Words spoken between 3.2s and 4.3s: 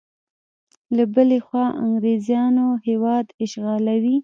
اشغالوي.